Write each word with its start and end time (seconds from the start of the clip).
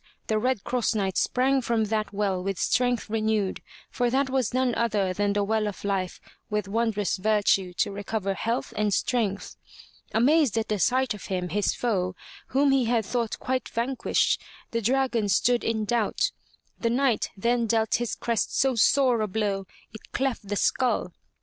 the 0.25 0.39
Red 0.39 0.63
Cross 0.63 0.95
Knight 0.95 1.15
sprang 1.15 1.61
from 1.61 1.83
that 1.85 2.11
well 2.11 2.41
with 2.41 2.57
strength 2.57 3.07
renewed, 3.07 3.61
for 3.91 4.09
that 4.09 4.31
was 4.31 4.51
none 4.51 4.73
other 4.73 5.13
than 5.13 5.33
the 5.33 5.43
well 5.43 5.67
of 5.67 5.83
life 5.83 6.19
with 6.49 6.67
wondrous 6.67 7.17
virtue 7.17 7.71
to 7.73 7.91
recover 7.91 8.33
health 8.33 8.73
and 8.75 8.95
strength. 8.95 9.57
Amazed 10.11 10.57
at 10.57 10.81
sight 10.81 11.13
of 11.13 11.25
him, 11.25 11.49
his 11.49 11.75
foe, 11.75 12.15
whom 12.47 12.71
he 12.71 12.85
had 12.85 13.05
thought 13.05 13.37
quite 13.37 13.69
vanquished, 13.69 14.41
the 14.71 14.81
dragon 14.81 15.29
stood 15.29 15.63
in 15.63 15.85
doubt. 15.85 16.31
The 16.79 16.89
Knight 16.89 17.29
then 17.37 17.67
dealt 17.67 17.93
his 17.97 18.15
crest 18.15 18.57
so 18.57 18.73
sore 18.73 19.21
a 19.21 19.27
blow 19.27 19.67
it 19.93 20.11
cleft 20.13 20.47
the 20.47 20.55
skull. 20.55 21.13